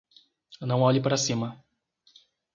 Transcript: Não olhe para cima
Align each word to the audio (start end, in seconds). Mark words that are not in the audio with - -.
Não 0.59 0.81
olhe 0.81 0.99
para 0.99 1.15
cima 1.15 1.63